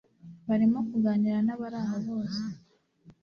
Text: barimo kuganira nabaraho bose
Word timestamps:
barimo 0.47 0.79
kuganira 0.89 1.37
nabaraho 1.45 1.95
bose 2.07 2.43